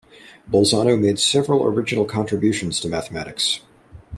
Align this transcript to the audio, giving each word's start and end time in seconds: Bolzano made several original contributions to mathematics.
Bolzano 0.51 0.99
made 0.99 1.19
several 1.19 1.63
original 1.63 2.05
contributions 2.05 2.79
to 2.79 2.89
mathematics. 2.89 3.59